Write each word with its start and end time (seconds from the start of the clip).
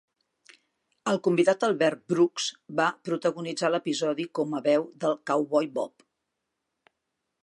El 1.11 1.19
convidat 1.27 1.65
Albert 1.67 2.01
Brooks 2.13 2.47
va 2.79 2.87
protagonitzar 3.09 3.71
l'episodi 3.75 4.27
com 4.39 4.57
a 4.61 4.65
veu 4.69 4.89
del 5.05 5.15
cowboy 5.33 5.71
Bob. 5.77 6.07